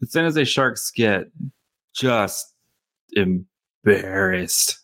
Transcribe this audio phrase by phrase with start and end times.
[0.00, 1.26] the San Jose Sharks get
[1.94, 2.54] just
[3.12, 4.78] embarrassed.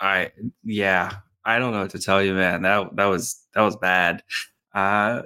[0.00, 0.32] I
[0.64, 1.12] yeah,
[1.44, 2.62] I don't know what to tell you, man.
[2.62, 4.22] That that was that was bad.
[4.74, 5.22] Uh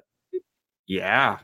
[0.87, 1.38] yeah.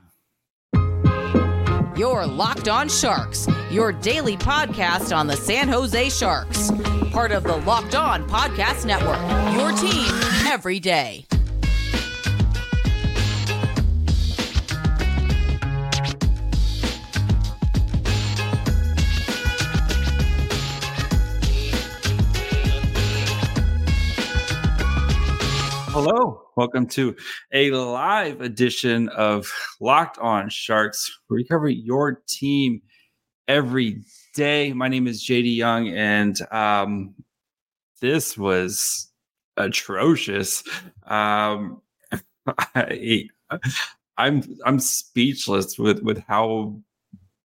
[1.97, 6.71] Your Locked On Sharks, your daily podcast on the San Jose Sharks.
[7.11, 9.19] Part of the Locked On Podcast Network.
[9.55, 10.07] Your team
[10.47, 11.25] every day.
[25.99, 27.17] Hello, welcome to
[27.55, 29.51] a live edition of
[29.81, 32.83] Locked On Sharks, where we cover your team
[33.49, 34.03] every
[34.35, 34.75] day.
[34.75, 37.15] My name is JD Young, and um,
[38.03, 39.11] this was
[39.57, 40.63] atrocious.
[41.07, 41.81] Um,
[42.75, 43.31] I,
[44.19, 46.79] I'm I'm speechless with with how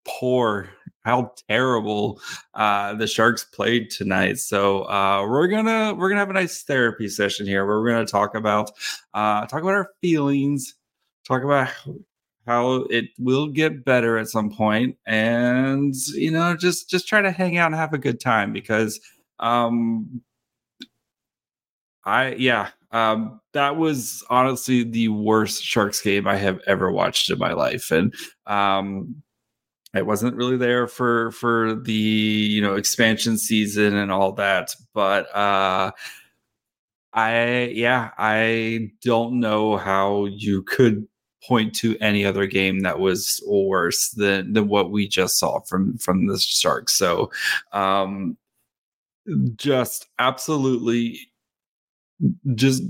[0.06, 0.68] poor
[1.04, 2.22] how terrible
[2.54, 4.38] uh, the Sharks played tonight.
[4.38, 8.06] So uh, we're gonna we're gonna have a nice therapy session here where we're gonna
[8.06, 8.72] talk about
[9.14, 10.76] uh, talk about our feelings,
[11.28, 11.70] talk about
[12.48, 17.32] how it will get better at some point, and you know just just try to
[17.32, 19.00] hang out and have a good time because
[19.40, 20.22] um,
[22.06, 27.40] I yeah um, that was honestly the worst Sharks game I have ever watched in
[27.40, 28.14] my life, and
[28.46, 29.24] um,
[29.94, 35.34] I wasn't really there for for the you know expansion season and all that, but
[35.36, 35.92] uh
[37.14, 41.08] I yeah, I don't know how you could
[41.44, 45.98] point to any other game that was worse than than what we just saw from
[45.98, 46.94] from the Sharks.
[46.94, 47.32] So
[47.74, 48.38] um
[49.56, 51.20] just absolutely
[52.56, 52.84] just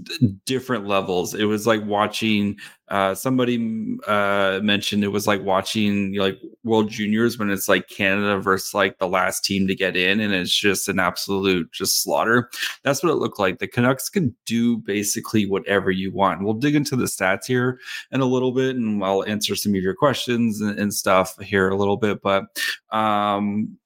[0.46, 1.34] different levels.
[1.34, 2.58] It was like watching
[2.90, 8.40] uh somebody uh mentioned it was like watching like World Juniors when it's like Canada
[8.40, 12.50] versus like the last team to get in and it's just an absolute just slaughter.
[12.84, 13.60] That's what it looked like.
[13.60, 16.44] The Canucks can do basically whatever you want.
[16.44, 17.80] We'll dig into the stats here
[18.12, 21.70] in a little bit and I'll answer some of your questions and, and stuff here
[21.70, 22.46] a little bit, but
[22.92, 23.78] um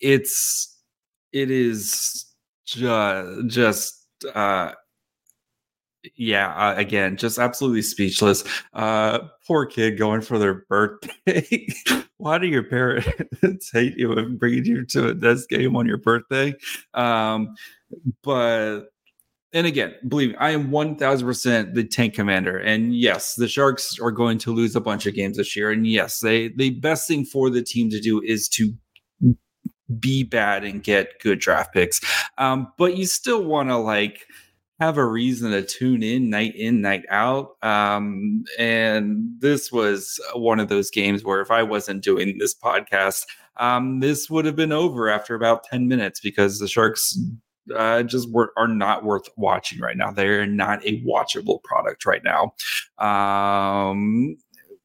[0.00, 0.78] it's
[1.32, 2.26] it is
[2.66, 4.03] just just
[4.34, 4.72] uh
[6.16, 11.66] yeah uh, again just absolutely speechless uh poor kid going for their birthday
[12.18, 15.98] why do your parents hate you and bring you to a this game on your
[15.98, 16.54] birthday
[16.94, 17.54] um
[18.22, 18.88] but
[19.54, 22.58] and again, believe me, I am 1000% the tank commander.
[22.58, 25.70] And yes, the Sharks are going to lose a bunch of games this year.
[25.70, 28.74] And yes, they the best thing for the team to do is to
[29.98, 32.00] be bad and get good draft picks.
[32.38, 34.26] Um, but you still want to like
[34.80, 37.56] have a reason to tune in night in, night out.
[37.62, 43.24] Um, and this was one of those games where if I wasn't doing this podcast,
[43.56, 47.16] um, this would have been over after about 10 minutes because the Sharks
[47.74, 50.10] uh, just were, are not worth watching right now.
[50.10, 52.54] They're not a watchable product right now.
[52.98, 54.36] Um,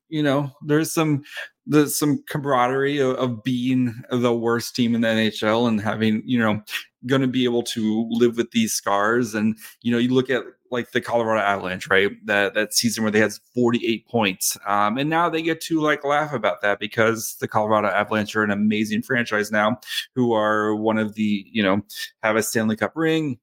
[0.08, 1.24] you know, there's some
[1.70, 6.40] the some camaraderie of, of, being the worst team in the NHL and having you
[6.40, 6.62] know
[7.06, 9.36] going to be able to live with these scars.
[9.36, 12.12] And you know you look at like the Colorado Avalanche right?
[12.26, 14.58] That that season where they had 48 points.
[14.66, 18.44] Um, and now they get to like laugh about that because the Colorado Avalanche are
[18.44, 19.80] an amazing franchise now
[20.16, 21.82] who are one of the you know
[22.24, 23.40] have a Stanley Cup ring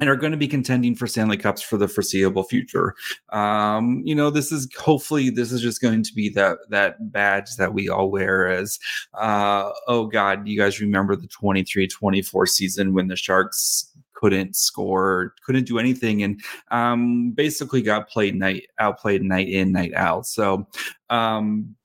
[0.00, 2.94] and are going to be contending for Stanley Cups for the foreseeable future.
[3.30, 7.56] Um, you know, this is hopefully this is just going to be that that badge
[7.56, 8.78] that we all wear as
[9.14, 15.66] uh, oh god, you guys remember the 23-24 season when the Sharks couldn't score, couldn't
[15.66, 16.40] do anything, and
[16.70, 20.26] um, basically got played night outplayed night in, night out.
[20.26, 20.66] So
[21.10, 21.76] um,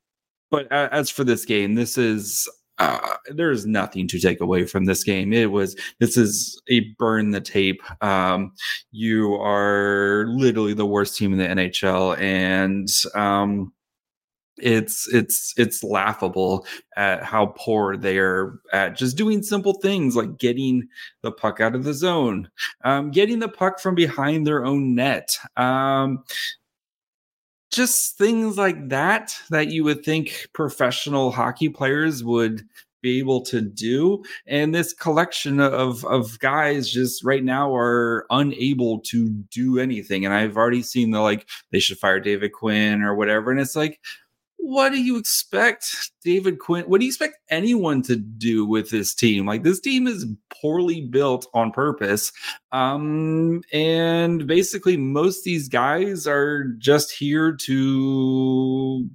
[0.51, 4.85] but as for this game, this is uh, there is nothing to take away from
[4.85, 5.33] this game.
[5.33, 7.81] It was this is a burn the tape.
[8.01, 8.53] Um,
[8.91, 13.73] you are literally the worst team in the NHL, and um,
[14.57, 16.65] it's it's it's laughable
[16.95, 20.87] at how poor they are at just doing simple things like getting
[21.21, 22.49] the puck out of the zone,
[22.83, 25.29] um, getting the puck from behind their own net.
[25.57, 26.23] Um,
[27.71, 32.63] just things like that that you would think professional hockey players would
[33.01, 34.23] be able to do.
[34.45, 40.25] And this collection of of guys just right now are unable to do anything.
[40.25, 43.51] And i've already seen the like they should fire david quinn or whatever.
[43.51, 44.01] And it's like
[44.61, 49.15] what do you expect david quinn what do you expect anyone to do with this
[49.15, 50.25] team like this team is
[50.61, 52.31] poorly built on purpose
[52.71, 59.09] um and basically most these guys are just here to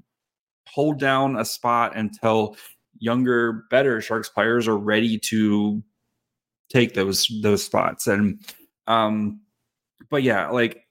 [0.74, 2.56] hold down a spot until
[2.98, 5.82] younger, better Sharks players are ready to
[6.70, 8.06] take those those spots.
[8.06, 8.40] And
[8.86, 9.40] um,
[10.10, 10.83] but yeah, like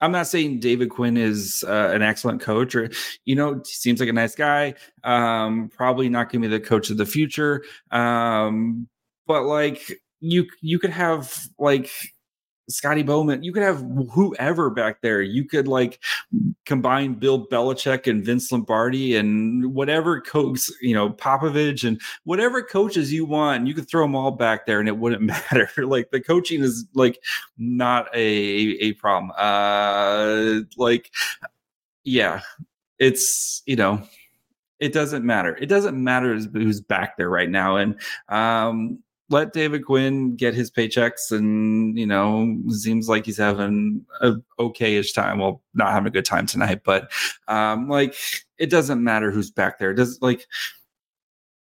[0.00, 2.90] I'm not saying David Quinn is uh, an excellent coach or,
[3.24, 4.74] you know, seems like a nice guy.
[5.04, 7.62] Um, probably not going to be the coach of the future.
[7.90, 8.88] Um,
[9.26, 11.90] but like you, you could have like
[12.70, 13.42] Scotty Bowman.
[13.42, 15.22] You could have whoever back there.
[15.22, 16.00] You could like
[16.66, 23.12] combine Bill Belichick and Vince Lombardi and whatever coach, you know, Popovich and whatever coaches
[23.12, 23.66] you want.
[23.66, 25.22] You could throw them all back there and it wouldn't
[25.52, 25.70] matter.
[25.78, 27.22] like the coaching is like
[27.58, 29.32] not a a problem.
[29.36, 31.10] Uh like
[32.04, 32.40] yeah,
[32.98, 34.02] it's you know
[34.80, 35.56] it doesn't matter.
[35.60, 37.76] It doesn't matter who's back there right now.
[37.76, 44.04] And um, let David Quinn get his paychecks, and you know, seems like he's having
[44.20, 45.38] a okayish time.
[45.38, 47.10] Well, not having a good time tonight, but
[47.48, 48.16] um, like
[48.58, 49.92] it doesn't matter who's back there.
[49.92, 50.46] It does like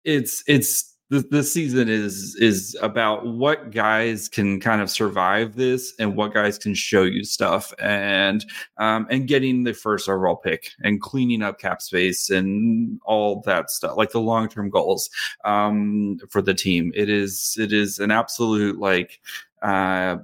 [0.04, 5.94] it's it's the, the season is is about what guys can kind of survive this
[6.00, 8.46] and what guys can show you stuff and
[8.78, 13.70] um, and getting the first overall pick and cleaning up cap space and all that
[13.70, 15.10] stuff like the long term goals
[15.44, 16.94] um, for the team.
[16.96, 19.20] It is it is an absolute like.
[19.62, 20.18] Uh,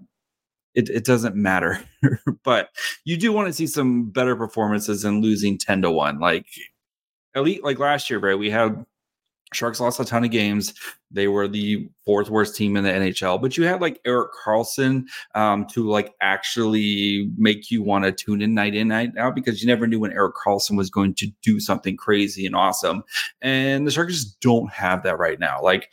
[0.73, 1.79] it, it doesn't matter,
[2.43, 2.69] but
[3.03, 6.19] you do want to see some better performances than losing 10 to 1.
[6.19, 6.45] Like
[7.33, 8.37] elite, like last year, right?
[8.37, 8.85] We had
[9.53, 10.73] Sharks lost a ton of games.
[11.09, 15.03] They were the fourth worst team in the NHL, but you had like Erik Karlsson
[15.35, 19.61] um, to like actually make you want to tune in night in, night out because
[19.61, 23.03] you never knew when Erik Karlsson was going to do something crazy and awesome.
[23.41, 25.61] And the Sharks just don't have that right now.
[25.61, 25.89] Like,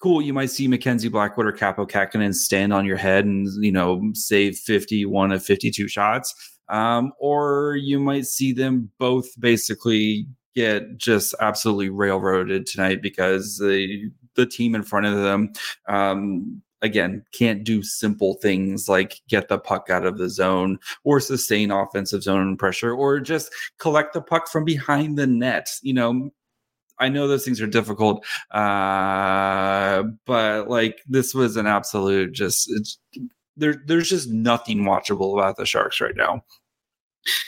[0.00, 3.70] cool, you might see Mackenzie Blackwood or Kaapo Kähkönen stand on your head and, you
[3.70, 6.34] know, save 51 of 52 shots.
[6.68, 14.10] Um, or you might see them both basically get just absolutely railroaded tonight because the
[14.34, 15.52] the team in front of them
[15.88, 21.20] um, again can't do simple things like get the puck out of the zone or
[21.20, 26.30] sustain offensive zone pressure or just collect the puck from behind the net you know
[27.00, 32.70] I know those things are difficult, uh, but like this was an absolute just
[33.56, 33.82] there.
[33.86, 36.44] There's just nothing watchable about the Sharks right now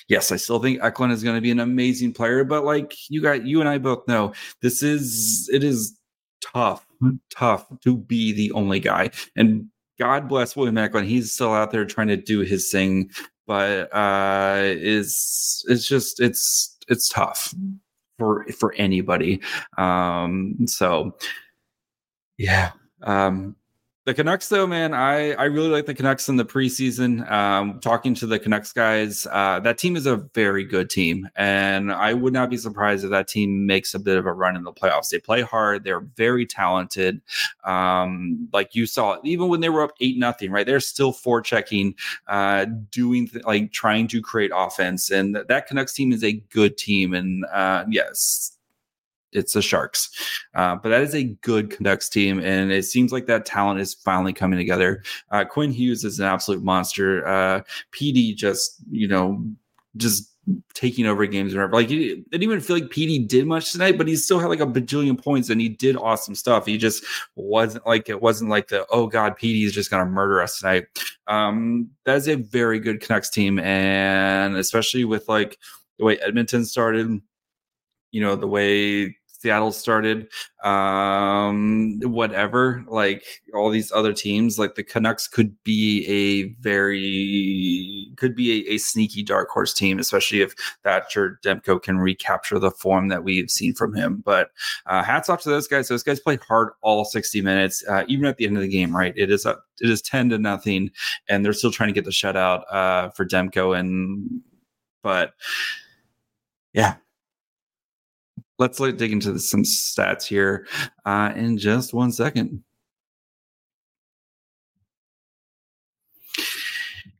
[0.08, 3.22] yes, I still think Eklund is going to be an amazing player, but like you
[3.22, 5.96] got you and I both know, this is it is
[6.42, 6.86] tough,
[7.30, 9.10] tough to be the only guy.
[9.36, 11.08] And God bless William Eklund.
[11.08, 13.10] He's still out there trying to do his thing,
[13.46, 17.54] but uh is it's just it's it's tough
[18.18, 19.40] for for anybody.
[19.78, 21.16] Um so
[22.38, 22.72] yeah.
[23.02, 23.56] Um
[24.04, 27.30] the Canucks, though, man, I, I really like the Canucks in the preseason.
[27.30, 31.92] Um, talking to the Canucks guys, uh, that team is a very good team, and
[31.92, 34.64] I would not be surprised if that team makes a bit of a run in
[34.64, 35.10] the playoffs.
[35.10, 37.20] They play hard, they're very talented.
[37.62, 40.66] Um, like you saw, even when they were up eight nothing, right?
[40.66, 41.94] They're still forechecking,
[42.26, 46.76] uh, doing th- like trying to create offense, and that Canucks team is a good
[46.76, 47.14] team.
[47.14, 48.51] And uh, yes,
[49.32, 50.10] it's the Sharks.
[50.54, 53.94] Uh, but that is a good Canucks team, and it seems like that talent is
[53.94, 55.02] finally coming together.
[55.30, 57.26] Uh, Quinn Hughes is an absolute monster.
[57.26, 57.62] Uh,
[57.92, 59.44] PD just, you know,
[59.96, 60.32] just
[60.74, 61.72] taking over games whatever.
[61.72, 64.60] Like, he didn't even feel like PD did much tonight, but he still had like
[64.60, 66.66] a bajillion points and he did awesome stuff.
[66.66, 67.04] He just
[67.36, 70.58] wasn't like, it wasn't like the, oh God, PD is just going to murder us
[70.58, 70.86] tonight.
[71.28, 73.58] Um, that is a very good Canucks team.
[73.60, 75.58] And especially with like
[75.98, 77.20] the way Edmonton started,
[78.10, 80.28] you know, the way Seattle started,
[80.62, 88.36] um, whatever, like all these other teams, like the Canucks could be a very, could
[88.36, 93.08] be a, a sneaky dark horse team, especially if Thatcher Demko can recapture the form
[93.08, 94.22] that we've seen from him.
[94.24, 94.50] But
[94.86, 95.88] uh, hats off to those guys.
[95.88, 98.94] Those guys played hard all 60 minutes, uh, even at the end of the game,
[98.94, 99.12] right?
[99.16, 100.92] It is it is 10 to nothing,
[101.28, 103.76] and they're still trying to get the shutout uh, for Demko.
[103.76, 104.40] And,
[105.02, 105.34] but
[106.72, 106.94] yeah,
[108.62, 110.66] let's dig into some stats here
[111.04, 112.62] uh, in just one second.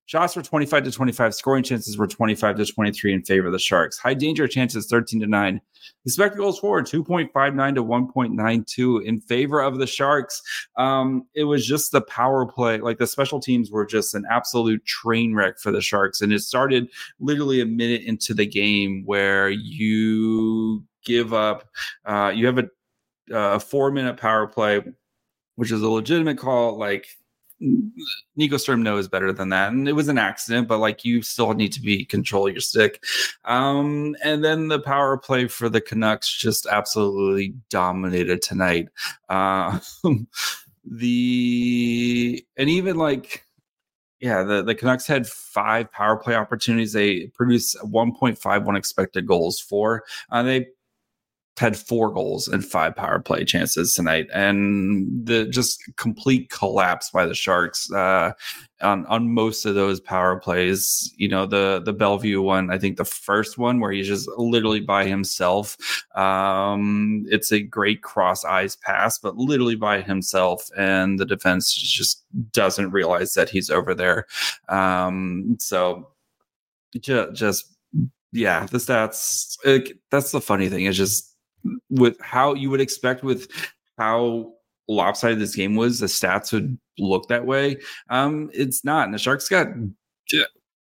[0.10, 1.36] Shots were 25 to 25.
[1.36, 4.00] Scoring chances were 25 to 23 in favor of the Sharks.
[4.00, 5.62] High danger chances 13 to 9.
[6.04, 10.42] Expected goals for 2.59 to 1.92 in favor of the Sharks.
[10.78, 12.80] Um, it was just the power play.
[12.80, 16.22] Like the special teams were just an absolute train wreck for the Sharks.
[16.22, 16.90] And it started
[17.20, 21.70] literally a minute into the game where you give up,
[22.06, 22.68] uh, you have a,
[23.32, 24.82] a four minute power play,
[25.56, 26.80] which is a legitimate call.
[26.80, 27.06] Like
[28.36, 29.72] Nico Sturm knows better than that.
[29.72, 33.04] And it was an accident, but like you still need to be control your stick.
[33.46, 38.88] Um, and then the power play for the Canucks just absolutely dominated tonight.
[39.28, 39.80] Uh,
[40.86, 43.46] the and even like
[44.20, 46.92] yeah, the, the Canucks had five power play opportunities.
[46.92, 50.04] They produced 1.51 expected goals for.
[50.30, 50.68] Uh, they
[51.60, 57.26] had four goals and five power play chances tonight, and the just complete collapse by
[57.26, 58.32] the Sharks uh,
[58.82, 61.14] on on most of those power plays.
[61.18, 64.80] You know, the the Bellevue one, I think the first one where he's just literally
[64.80, 65.78] by himself.
[66.16, 72.92] Um, it's a great cross-ice pass, but literally by himself, and the defense just doesn't
[72.92, 74.26] realize that he's over there.
[74.70, 76.10] Um, so
[77.02, 77.76] just, just
[78.32, 79.58] yeah, the stats.
[79.66, 80.86] It, that's the funny thing.
[80.86, 81.36] Is just
[81.90, 83.50] with how you would expect with
[83.98, 84.54] how
[84.88, 87.78] lopsided this game was, the stats would look that way.
[88.10, 89.06] Um, it's not.
[89.06, 89.68] And the Sharks got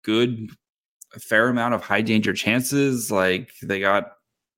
[0.03, 0.51] good,
[1.15, 3.11] a fair amount of high danger chances.
[3.11, 4.13] Like they got,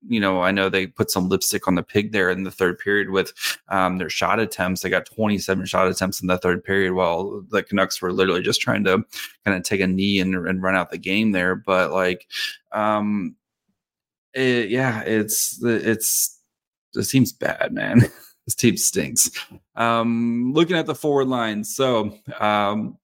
[0.07, 2.77] you know, I know they put some lipstick on the pig there in the third
[2.77, 3.33] period with
[3.69, 4.81] um, their shot attempts.
[4.81, 8.61] They got 27 shot attempts in the third period while the Canucks were literally just
[8.61, 9.03] trying to
[9.43, 11.55] kind of take a knee and, and run out the game there.
[11.55, 12.27] But like,
[12.71, 13.35] um,
[14.33, 16.39] it, yeah, it's it's
[16.95, 17.99] it seems bad, man.
[18.45, 19.29] this team stinks.
[19.75, 22.97] Um, looking at the forward line, so um,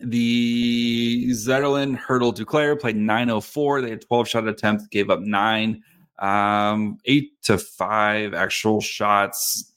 [0.00, 3.82] the Zetterlund, Hertl Duclair played 904.
[3.82, 5.82] They had 12 shot attempts, gave up nine,
[6.18, 9.72] um, eight to five actual shots,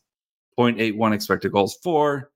[0.57, 2.31] 0.81 expected goals for.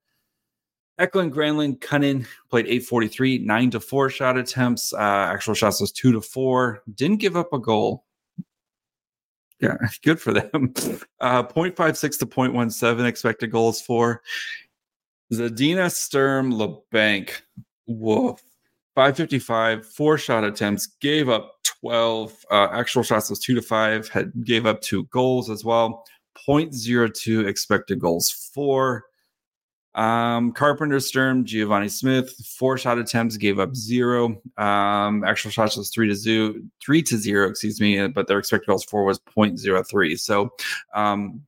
[0.98, 4.92] Eklund, Granlund, Kunin played 843, nine to four shot attempts.
[4.92, 4.98] Uh,
[5.32, 6.82] actual shots was two to four.
[6.94, 8.04] Didn't give up a goal.
[9.60, 10.72] Yeah, good for them.
[11.20, 14.22] Uh, 0.56 to 0.17 expected goals for.
[15.32, 17.30] Zadina Sturm Labanc.
[17.86, 18.40] Woof.
[18.94, 22.46] 555, four shot attempts, gave up 12.
[22.48, 26.04] Uh, actual shots was two to five, had gave up two goals as well.
[26.48, 29.06] 0.02 expected goals for.
[29.94, 34.40] Um, Carpenter, Sturm, Givani Smith, four shot attempts, gave up zero.
[34.56, 38.66] Um, actual shots was three to zero, three to zero, excuse me, but their expected
[38.66, 40.18] goals for was 0.03.
[40.18, 40.50] So,
[40.94, 41.42] um,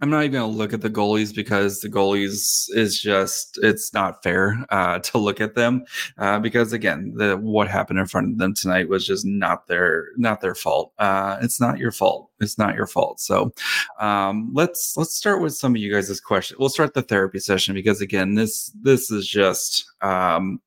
[0.00, 3.92] I'm not even going to look at the goalies because the goalies is just it's
[3.92, 5.84] not fair uh, to look at them
[6.16, 10.08] uh, because again the what happened in front of them tonight was just not their
[10.16, 10.92] not their fault.
[10.98, 12.30] Uh, it's not your fault.
[12.40, 13.20] It's not your fault.
[13.20, 13.52] So
[13.98, 16.58] um, let's let's start with some of you guys' questions.
[16.58, 20.60] We'll start the therapy session because again this this is just um,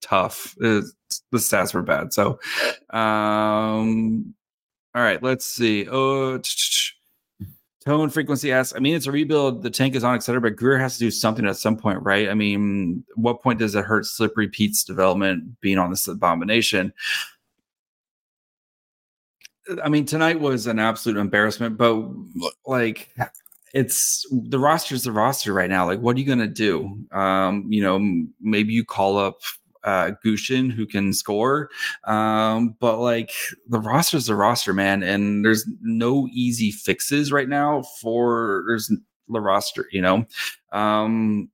[0.00, 0.56] tough.
[0.58, 0.90] The
[1.34, 2.12] stats were bad.
[2.12, 2.40] So
[2.90, 4.34] um,
[4.94, 5.88] all right, let's see.
[5.88, 6.40] Oh.
[7.86, 9.62] Tone frequency asks, I mean, it's a rebuild.
[9.62, 10.40] The tank is on, etc.
[10.40, 12.28] But Grier has to do something at some point, right?
[12.28, 16.92] I mean, what point does it hurt Slippery Pete's development being on this abomination?
[19.84, 21.96] I mean, tonight was an absolute embarrassment, but
[22.66, 23.14] like
[23.72, 25.86] it's the roster's the roster right now.
[25.86, 26.98] Like, what are you gonna do?
[27.12, 28.00] Um, you know,
[28.40, 29.38] maybe you call up
[29.86, 31.70] uh, Gushchin who can score.
[32.04, 33.32] Um, but like
[33.68, 38.92] the roster's the roster, man, and there's no easy fixes right now for there's
[39.28, 40.26] the roster, you know.
[40.72, 41.50] Um,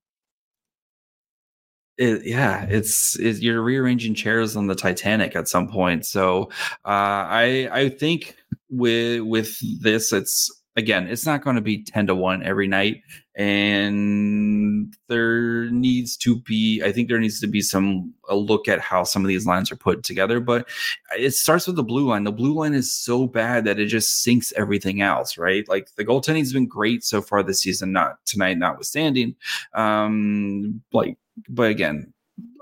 [1.99, 6.07] it, yeah, it's, it's, you're rearranging chairs on the Titanic at some point.
[6.07, 6.45] So
[6.85, 8.37] uh, I I think
[8.71, 13.03] with with this, it's again, it's not going to be 10 to 1 every night.
[13.35, 18.81] And there needs to be, I think there needs to be some, a look at
[18.81, 20.41] how some of these lines are put together.
[20.41, 20.69] But
[21.17, 22.25] it starts with the blue line.
[22.25, 25.69] The blue line is so bad that it just sinks everything else, right?
[25.69, 29.35] Like the goaltending has been great so far this season, not tonight, notwithstanding.
[29.75, 31.17] Um, like,
[31.49, 32.13] but again,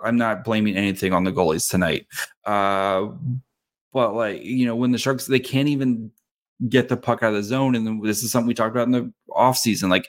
[0.05, 2.07] I'm not blaming anything on the goalies tonight.
[2.45, 3.09] Uh,
[3.93, 6.11] but like you know when the sharks they can't even
[6.69, 7.75] get the puck out of the zone.
[7.75, 9.91] And this is something we talked about in the off season.
[9.91, 10.09] Like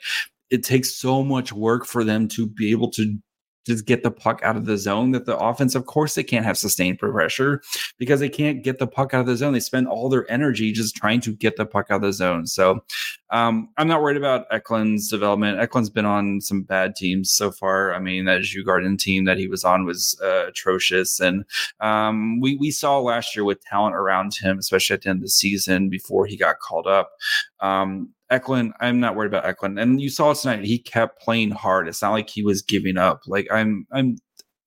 [0.50, 3.18] it takes so much work for them to be able to
[3.66, 6.44] just get the puck out of the zone that the offense, of course, they can't
[6.44, 7.62] have sustained pressure
[7.98, 9.52] because they can't get the puck out of the zone.
[9.52, 12.46] They spend all their energy just trying to get the puck out of the zone.
[12.46, 12.84] So
[13.30, 15.58] um, I'm not worried about Eklund's development.
[15.58, 17.94] Eklund's been on some bad teams so far.
[17.94, 21.20] I mean, that Garden team that he was on was uh, atrocious.
[21.20, 21.44] And
[21.80, 25.22] um, we, we saw last year with talent around him, especially at the end of
[25.22, 27.12] the season before he got called up.
[27.60, 29.78] Um, Eklund, I'm not worried about Eklund.
[29.78, 31.86] And you saw tonight, he kept playing hard.
[31.86, 33.20] It's not like he was giving up.
[33.26, 34.16] Like I'm, I'm,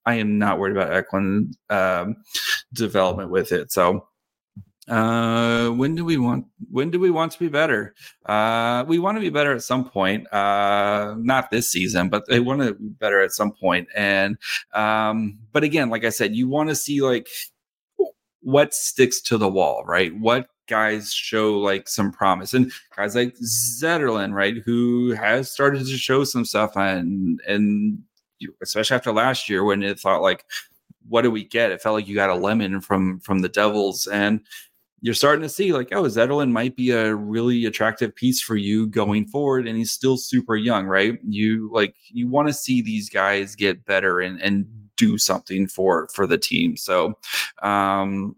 [0.06, 2.18] I am not worried about Eklund um,
[2.74, 3.72] development with it.
[3.72, 4.08] So,
[4.88, 6.46] uh, when do we want?
[6.70, 7.96] When do we want to be better?
[8.28, 10.32] Uh, we want to be better at some point.
[10.32, 13.88] Uh, not this season, but they want to be better at some point.
[13.96, 14.38] And,
[14.74, 17.28] um, but again, like I said, you want to see like
[18.42, 20.16] what sticks to the wall, right?
[20.16, 25.98] What guys show like some promise and guys like Zetterlund, right, who has started to
[25.98, 28.00] show some stuff and and
[28.62, 30.46] especially after last year when it thought like
[31.08, 31.72] what do we get?
[31.72, 34.42] It felt like you got a lemon from from the Devils and
[35.02, 38.88] you're starting to see like, oh, Zetterlund might be a really attractive piece for you
[38.88, 41.20] going forward, and he's still super young, right?
[41.28, 46.08] You like you want to see these guys get better and and do something for
[46.14, 46.76] for the team.
[46.78, 47.18] So
[47.62, 48.36] um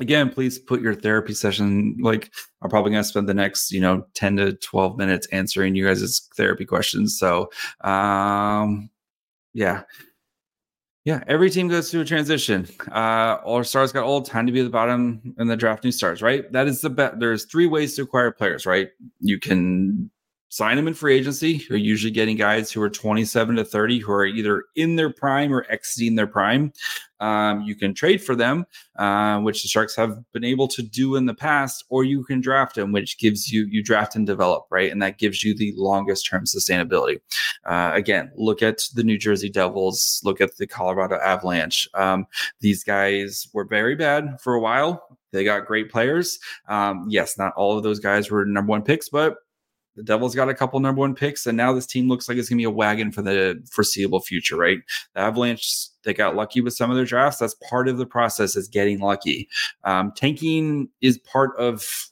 [0.00, 3.80] again please put your therapy session like i'm probably going to spend the next you
[3.80, 7.50] know 10 to 12 minutes answering you guys' therapy questions so
[7.82, 8.90] um
[9.54, 9.82] yeah.
[11.04, 12.68] Yeah every team goes through a transition.
[12.92, 15.90] Uh all stars got old time to be at the bottom and the draft new
[15.90, 16.50] stars right?
[16.52, 18.90] That is the bet there's three ways to acquire players right?
[19.20, 20.10] You can
[20.48, 21.64] sign them in free agency.
[21.68, 25.52] You're usually getting guys who are 27 to 30 who are either in their prime
[25.52, 26.72] or exiting their prime.
[27.20, 28.64] Um, you can trade for them,
[28.96, 32.40] uh, which the Sharks have been able to do in the past, or you can
[32.40, 34.90] draft them, which gives you you draft and develop, right?
[34.90, 37.20] And that gives you the longest term sustainability.
[37.64, 41.88] Uh, again, look at the New Jersey Devils, look at the Colorado Avalanche.
[41.94, 42.26] Um,
[42.60, 45.18] these guys were very bad for a while.
[45.32, 46.38] They got great players.
[46.68, 49.36] Um, yes, not all of those guys were number one picks, but
[49.98, 52.48] the Devils got a couple number one picks, and now this team looks like it's
[52.48, 54.78] going to be a wagon for the foreseeable future, right?
[55.14, 57.40] The Avalanche, they got lucky with some of their drafts.
[57.40, 59.48] That's part of the process is getting lucky.
[59.82, 62.10] Um, tanking is part of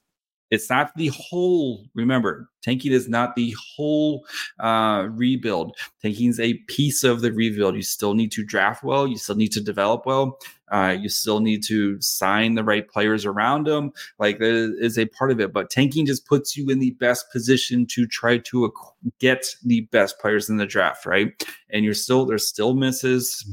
[0.50, 4.26] it's not the whole, remember, tanking is not the whole
[4.60, 5.76] uh, rebuild.
[6.00, 7.74] Tanking is a piece of the rebuild.
[7.74, 10.38] You still need to draft well, you still need to develop well,
[10.70, 13.92] uh, you still need to sign the right players around them.
[14.18, 15.52] Like that is a part of it.
[15.52, 18.72] But tanking just puts you in the best position to try to
[19.18, 21.32] get the best players in the draft, right?
[21.70, 23.44] And you're still, there's still misses,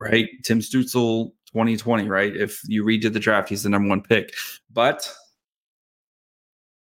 [0.00, 0.28] right?
[0.44, 2.36] Tim Stützle 2020, right?
[2.36, 4.32] If you redid the draft, he's the number one pick.
[4.72, 5.08] But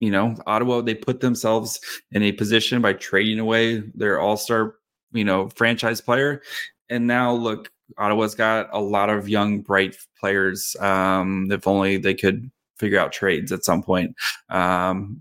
[0.01, 4.75] you know, Ottawa, they put themselves in a position by trading away their all star,
[5.13, 6.43] you know, franchise player.
[6.89, 10.75] And now look, Ottawa's got a lot of young, bright players.
[10.81, 14.17] Um, if only they could figure out trades at some point.
[14.49, 15.21] Um,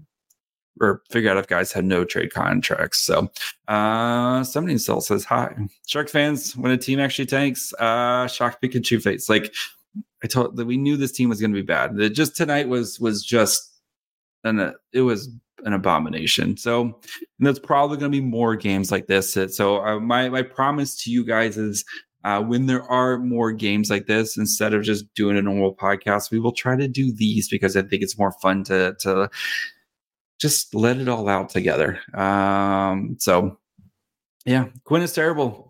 [0.81, 2.99] or figure out if guys had no trade contracts.
[2.99, 3.29] So
[3.67, 5.53] uh somebody still says hi.
[5.87, 9.29] Shark fans, when a team actually tanks, uh shocked Pikachu face.
[9.29, 9.53] Like
[10.23, 11.97] I told that we knew this team was gonna be bad.
[11.97, 13.68] That just tonight was was just
[14.43, 15.29] and it was
[15.65, 16.57] an abomination.
[16.57, 16.99] So
[17.39, 19.37] there's probably going to be more games like this.
[19.55, 21.83] So uh, my my promise to you guys is
[22.23, 26.31] uh, when there are more games like this, instead of just doing a normal podcast,
[26.31, 29.29] we will try to do these because I think it's more fun to to
[30.39, 31.99] just let it all out together.
[32.13, 33.57] Um, so
[34.45, 35.68] yeah, Quinn is terrible.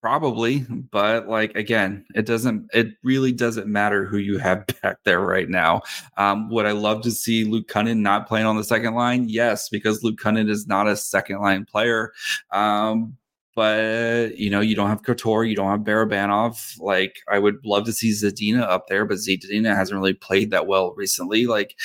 [0.00, 0.60] Probably,
[0.90, 2.70] but like again, it doesn't.
[2.72, 5.82] It really doesn't matter who you have back there right now.
[6.16, 9.28] Um, would I love to see Luke Kunin not playing on the second line?
[9.28, 12.12] Yes, because Luke Kunin is not a second line player.
[12.50, 13.18] Um,
[13.54, 16.80] but you know, you don't have Couture, you don't have Barabanov.
[16.80, 20.66] Like, I would love to see Zadina up there, but Zadina hasn't really played that
[20.66, 21.46] well recently.
[21.46, 21.76] Like,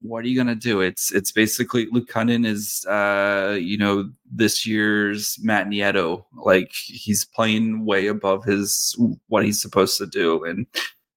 [0.00, 0.80] what are you gonna do?
[0.80, 6.24] It's it's basically Luke Kunin is uh you know this year's Matt Nieto.
[6.36, 8.96] Like he's playing way above his
[9.28, 10.66] what he's supposed to do, and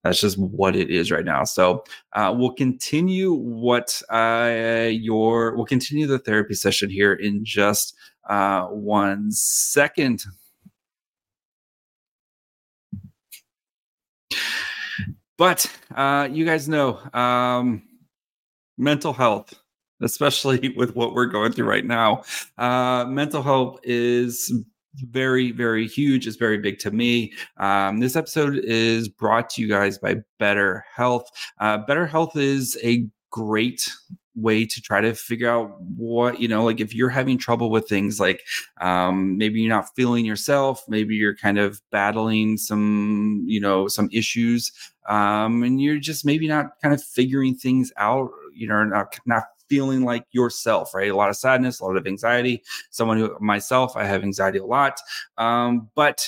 [0.03, 1.43] that's just what it is right now.
[1.43, 7.95] So uh, we'll continue what uh your we'll continue the therapy session here in just
[8.29, 10.23] uh one second.
[15.37, 15.65] But
[15.95, 17.81] uh, you guys know um,
[18.77, 19.53] mental health,
[20.01, 22.23] especially with what we're going through right now.
[22.57, 24.51] Uh, mental health is
[24.95, 26.27] very, very huge.
[26.27, 27.33] It's very big to me.
[27.57, 31.23] Um, this episode is brought to you guys by BetterHelp.
[31.59, 33.89] Uh, BetterHelp is a great
[34.35, 37.87] way to try to figure out what you know like if you're having trouble with
[37.87, 38.41] things like
[38.79, 44.09] um maybe you're not feeling yourself maybe you're kind of battling some you know some
[44.13, 44.71] issues
[45.09, 49.43] um and you're just maybe not kind of figuring things out you know not not
[49.69, 51.11] feeling like yourself right?
[51.11, 52.63] A lot of sadness a lot of anxiety.
[52.89, 54.99] Someone who myself i have anxiety a lot.
[55.37, 56.27] Um but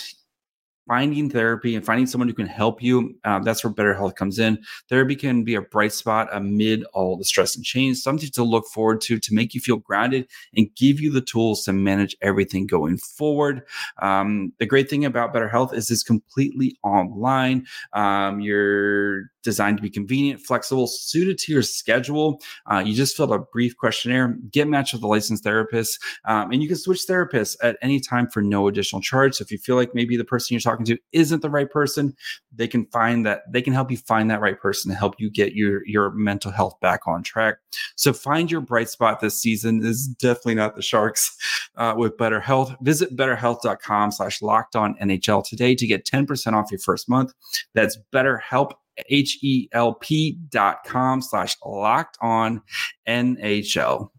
[0.87, 4.57] finding therapy and finding someone who can help you uh, that's where BetterHelp comes in.
[4.89, 8.65] Therapy can be a bright spot amid all the stress and change something to look
[8.67, 12.67] forward to to make you feel grounded and give you the tools to manage everything
[12.67, 13.63] going forward.
[14.01, 17.65] Um, the great thing about BetterHelp is it's completely online.
[17.93, 23.31] Um, you're designed to be convenient flexible suited to your schedule uh, you just fill
[23.31, 27.01] out a brief questionnaire get matched with a licensed therapist um, and you can switch
[27.07, 30.25] therapists at any time for no additional charge so if you feel like maybe the
[30.25, 32.15] person you're talking to isn't the right person,
[32.55, 35.29] they can find that they can help you find that right person to help you
[35.29, 37.57] get your your mental health back on track.
[37.95, 41.35] So find your bright spot this season is definitely not the Sharks
[41.75, 42.75] uh, with BetterHelp.
[42.81, 47.33] Visit betterhelp.com slash locked on NHL today to get 10% off your first month.
[47.73, 48.73] That's BetterHelp
[49.09, 52.61] H-E-L-P dot com slash locked on
[53.07, 54.09] NHL.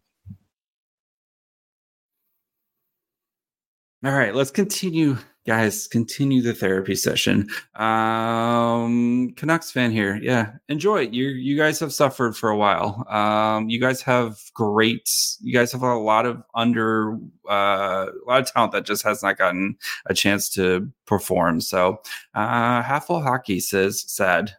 [4.04, 7.48] All right, let's continue guys continue the therapy session.
[7.74, 10.18] Um canucks fan here.
[10.22, 11.12] Yeah enjoy it.
[11.12, 13.04] You you guys have suffered for a while.
[13.08, 15.08] Um you guys have great
[15.40, 19.22] you guys have a lot of under uh a lot of talent that just has
[19.22, 21.60] not gotten a chance to perform.
[21.60, 22.00] So
[22.34, 24.54] uh half full hockey says sad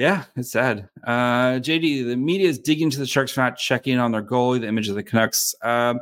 [0.00, 0.88] yeah, it's sad.
[1.04, 4.58] Uh, JD, the media is digging into the Sharks for not checking on their goalie,
[4.58, 5.54] the image of the Canucks.
[5.60, 5.92] Uh,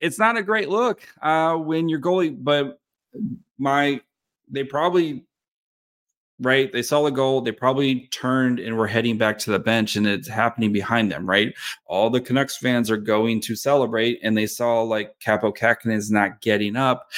[0.00, 2.80] it's not a great look uh, when your goalie, but
[3.58, 4.00] my
[4.50, 5.24] they probably
[6.40, 9.96] right they saw the goal they probably turned and were heading back to the bench
[9.96, 11.54] and it's happening behind them right
[11.86, 16.42] all the canucks fans are going to celebrate and they saw like Kähkönen is not
[16.42, 17.08] getting up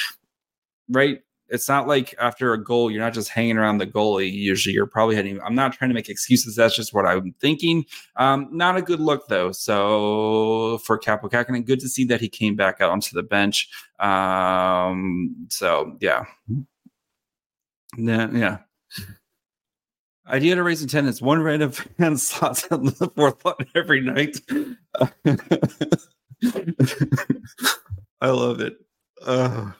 [0.89, 4.33] right it's not like after a goal, you're not just hanging around the goalie.
[4.33, 5.41] Usually, you're probably heading.
[5.43, 6.57] I'm not trying to make excuses.
[6.57, 7.87] That's just what I'm thinking.
[8.17, 9.53] Um, not a good look though.
[9.53, 13.69] So for Kaapo Kähkönen, good to see that he came back out onto the bench.
[13.99, 16.25] Um, so yeah,
[17.97, 18.59] yeah, yeah.
[20.29, 21.23] Idea to raise attendance.
[21.23, 24.39] One random fan slots on the fourth line every night.
[28.21, 28.77] I love it.
[29.25, 29.71] Uh,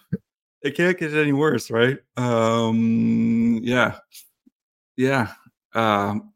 [0.63, 1.99] it can't get any worse, right?
[2.17, 3.99] Um, yeah,
[4.97, 5.33] yeah.
[5.75, 6.33] Um,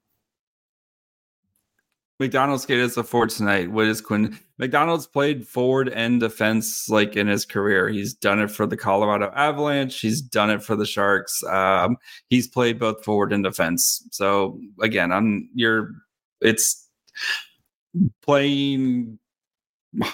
[2.23, 3.73] MacDonald's skated as a forward tonight.
[3.73, 4.39] What is Quinn?
[4.57, 7.89] MacDonald's played forward and defense like in his career.
[7.89, 10.01] He's done it for the Colorado Avalanche.
[10.01, 11.43] He's done it for the Sharks.
[11.45, 11.97] Um,
[12.29, 14.07] he's played both forward and defense.
[14.13, 15.91] So again, I'm you're
[16.41, 16.89] it's
[18.23, 19.19] playing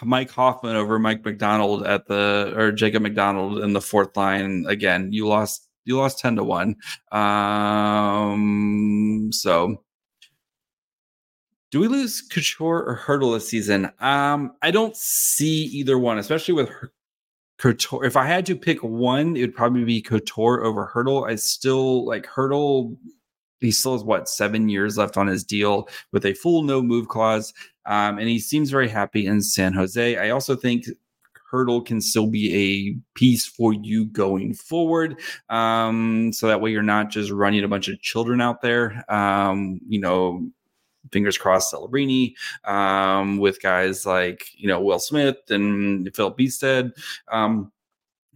[0.02, 4.64] Mike Hoffman over Mike MacDonald at the or Jacob MacDonald in the fourth line.
[4.68, 6.76] Again, you lost you lost 10 to 1.
[7.12, 9.82] Um so
[11.70, 13.90] do we lose Couture or Hertl this season?
[14.00, 16.70] Um, I don't see either one, especially with
[17.58, 18.04] Couture.
[18.04, 21.28] If I had to pick one, it would probably be Couture over Hertl.
[21.28, 22.96] I still like Hertl
[23.60, 27.08] He still has what seven years left on his deal with a full no move
[27.08, 27.52] clause.
[27.88, 30.16] Um, and he seems very happy in San Jose.
[30.16, 30.84] I also think
[31.50, 35.18] Hertl can still be a piece for you going forward.
[35.48, 39.04] Um, so that way you're not just running a bunch of children out there.
[39.08, 40.46] Um, you know,
[41.10, 46.92] fingers crossed Celebrini, um, with guys like, you know, Will Smith and Phil Bystedt.
[47.32, 47.72] Um,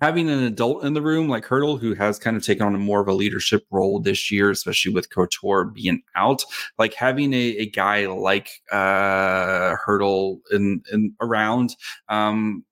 [0.02, 2.78] having an adult in the room like Hertl, who has kind of taken on a
[2.78, 6.44] more of a leadership role this year, especially with Couture being out,
[6.76, 11.76] like having a, a guy like uh, Hertl in, in around
[12.08, 12.64] um,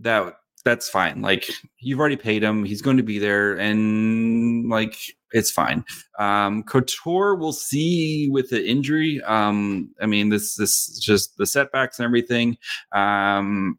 [0.00, 1.20] that that's fine.
[1.20, 4.96] Like you've already paid him, he's going to be there, and like
[5.32, 5.84] it's fine.
[6.18, 9.20] Um, Couture, we'll see with the injury.
[9.26, 12.56] Um, I mean, this this just the setbacks and everything.
[12.92, 13.78] Um,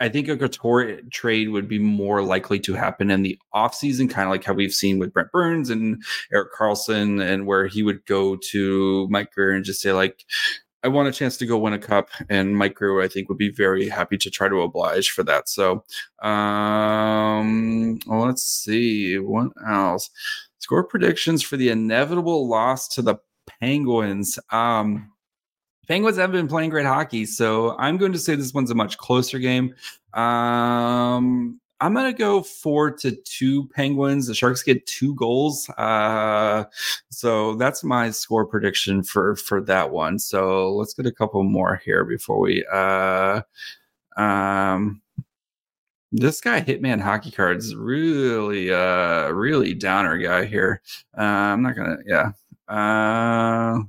[0.00, 4.26] I think a Couture trade would be more likely to happen in the offseason, kind
[4.26, 8.04] of like how we've seen with Brent Burns and Erik Karlsson, and where he would
[8.06, 10.24] go to Mike Grier and just say, like,
[10.82, 13.36] I want a chance to go win a cup, and Mike Grier, I think, would
[13.36, 15.48] be very happy to try to oblige for that.
[15.50, 15.84] So,
[16.22, 20.08] um, well, let's see what else.
[20.60, 23.16] Score predictions for the inevitable loss to the
[23.60, 24.38] Penguins.
[24.50, 25.12] Um,
[25.90, 28.96] Penguins haven't been playing great hockey, so I'm going to say this one's a much
[28.96, 29.74] closer game.
[30.14, 34.28] Um, I'm going to go four to two Penguins.
[34.28, 35.68] The Sharks get two goals.
[35.70, 36.66] Uh,
[37.08, 40.20] so that's my score prediction for for that one.
[40.20, 42.64] So let's get a couple more here before we.
[42.72, 43.42] Uh,
[44.16, 45.02] um,
[46.12, 50.82] this guy Hitman Hockey Cards really, uh, really downer guy here.
[51.18, 52.30] Uh, I'm not gonna, yeah.
[52.68, 53.82] Uh,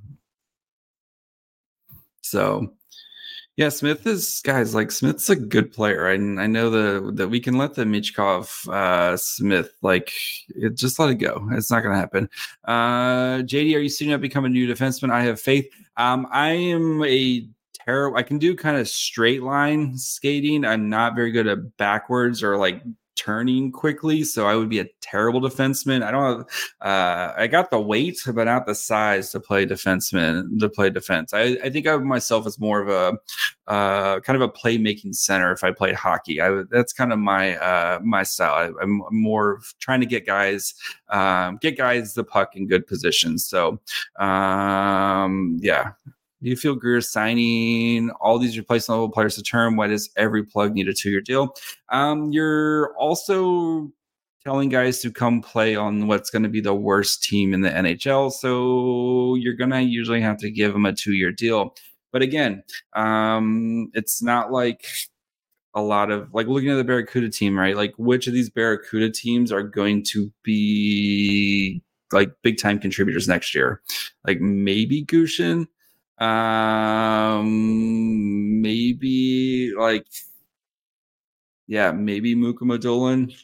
[2.22, 2.74] so,
[3.58, 7.40] yeah, Smith is guys like Smith's a good player, and I know the that we
[7.40, 10.14] can let the Michkov uh, Smith like
[10.50, 11.48] it, just let it go.
[11.52, 12.30] It's not going to happen.
[12.66, 15.12] Uh, JD, are you soon to become a new defenseman?
[15.12, 15.70] I have faith.
[15.98, 17.46] Um, I am a
[17.86, 18.18] terrible.
[18.18, 20.66] I can do kind of straight line skating.
[20.66, 22.82] I'm not very good at backwards or like
[23.16, 26.04] turning quickly, so I would be a terrible defenseman.
[26.04, 26.48] I don't have,
[26.82, 31.34] uh, I got the weight, but not the size to play defenseman, to play defense.
[31.34, 35.52] I, I think of myself as more of a, uh, kind of a playmaking center
[35.52, 36.42] if I played hockey.
[36.42, 38.74] I that's kind of my, uh, my style.
[38.80, 40.74] I, am more trying to get guys,
[41.10, 43.46] um, get guys the puck in good positions.
[43.46, 43.80] So,
[44.20, 45.92] um, yeah,
[46.42, 49.76] do you feel Grier signing all these replacement level players to term?
[49.76, 51.56] Why does every plug need a two year deal?
[51.90, 53.92] Um, you're also
[54.44, 57.70] telling guys to come play on what's going to be the worst team in the
[57.70, 58.32] NHL.
[58.32, 61.76] So you're going to usually have to give them a two year deal.
[62.12, 64.86] But again, um, it's not like
[65.74, 67.76] a lot of like looking at the Barracuda team, right?
[67.76, 73.56] Like which of these Barracuda teams are going to be like big time contributors next
[73.56, 73.82] year?
[74.26, 75.68] Like maybe Gushchin,
[76.22, 77.42] um,
[78.62, 80.06] maybe like,
[81.68, 83.36] yeah, maybe Mukhamadullin,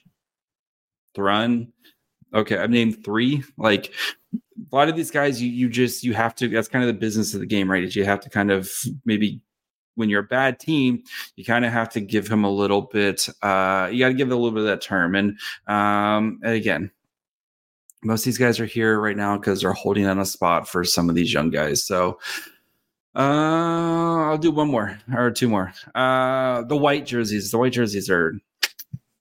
[1.16, 1.74] Thrun.
[2.34, 3.44] Okay, I've named three.
[3.58, 3.94] Like
[4.34, 6.48] a lot of these guys, you you just you have to.
[6.50, 7.84] That's kind of the business of the game, right?
[7.84, 8.70] Is you have to kind of
[9.06, 9.42] maybe
[9.98, 11.04] when you're a bad team,
[11.36, 13.28] you kind of have to give him a little bit.
[13.42, 15.16] Uh, you got to give it a little bit of that term.
[15.16, 16.92] And, um, and again,
[18.04, 20.84] most of these guys are here right now because they're holding on a spot for
[20.84, 21.84] some of these young guys.
[21.84, 22.20] So
[23.18, 25.74] uh, I'll do one more or two more.
[25.96, 27.50] Uh, the white jerseys.
[27.50, 28.40] The white jerseys are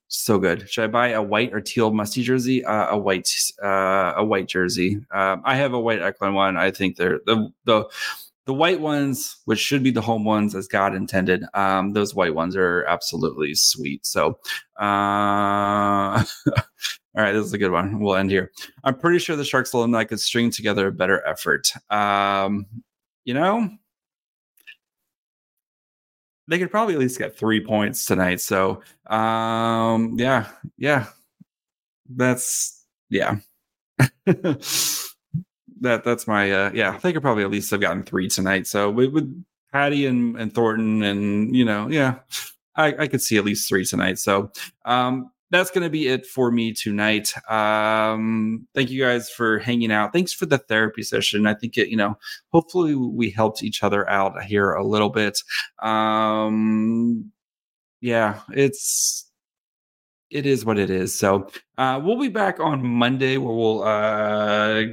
[0.09, 0.69] so good.
[0.69, 2.65] Should I buy a white or teal musty jersey?
[2.65, 3.33] Uh, a white,
[3.63, 5.01] uh, a white jersey.
[5.11, 6.57] Um, I have a white Eklund one.
[6.59, 7.89] I think they're the the
[8.45, 11.45] the white ones, which should be the home ones as God intended.
[11.55, 14.07] Um, those white ones are absolutely sweet.
[14.07, 14.39] So,
[14.79, 14.83] uh,
[16.23, 16.23] all
[17.15, 17.99] right, this is a good one.
[17.99, 18.53] We'll end here.
[18.85, 21.73] I'm pretty sure the Sharks alumni could string together a better effort.
[21.91, 22.67] Um,
[23.25, 23.69] you know,
[26.49, 28.41] they could probably at least get three points tonight.
[28.41, 31.07] So, um, yeah, yeah,
[32.09, 33.37] that's yeah.
[35.81, 38.91] that that's my uh yeah they could probably at least have gotten three tonight so
[38.91, 42.17] with, with patty and, and thornton and you know yeah
[42.75, 44.51] I, I could see at least three tonight so
[44.85, 47.33] um that's going to be it for me tonight.
[47.51, 50.13] Um, thank you guys for hanging out.
[50.13, 51.47] Thanks for the therapy session.
[51.47, 52.19] I think it, you know,
[52.53, 55.41] hopefully we helped each other out here a little bit.
[55.81, 57.31] Um,
[58.01, 59.31] yeah, it's
[60.31, 61.17] it is what it is.
[61.17, 64.85] So uh, we'll be back on Monday where we'll uh,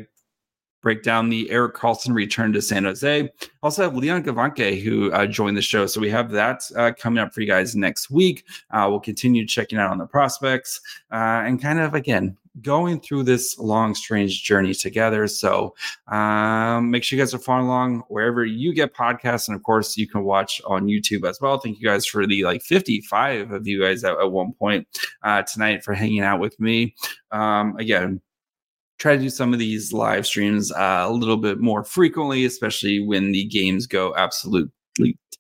[0.84, 3.32] break down the Erik Karlsson return to San Jose.
[3.64, 5.88] Also have Leon Gawanke who uh, joined the show.
[5.88, 8.46] So we have that uh, coming up for you guys next week.
[8.70, 10.80] Uh, we'll continue checking out on the prospects
[11.12, 15.28] uh, and kind of, again, going through this long, strange journey together.
[15.28, 15.74] So
[16.08, 19.48] um, make sure you guys are following along wherever you get podcasts.
[19.48, 21.58] And of course, you can watch on YouTube as well.
[21.58, 24.88] Thank you guys for the like 55 of you guys at, at one point
[25.24, 26.94] uh, tonight for hanging out with me.
[27.32, 28.22] Um, again,
[29.04, 33.06] try to do some of these live streams uh, a little bit more frequently, especially
[33.06, 34.72] when the games go absolutely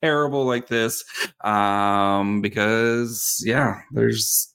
[0.02, 1.04] terrible like this.
[1.45, 4.54] Um, because yeah, there's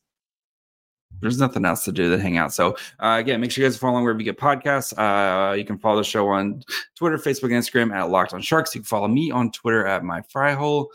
[1.20, 2.52] there's nothing else to do than hang out.
[2.52, 4.92] So uh, again, make sure you guys follow wherever you get podcasts.
[4.96, 6.62] Uh, you can follow the show on
[6.94, 8.74] Twitter, Facebook, Instagram at Locked On Sharks.
[8.74, 10.92] You can follow me on Twitter at My Fry Hole.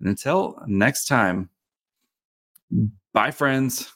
[0.00, 1.48] And until next time,
[3.14, 3.92] bye, friends.